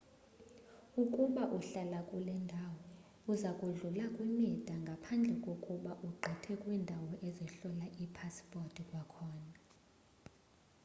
[1.03, 2.81] ukuba uhlala kule ndawo
[3.31, 9.55] uza kudlula kwimida ngaphandle kokuba ugqithe kwiindawo ezihlola iipasipothi kwakhona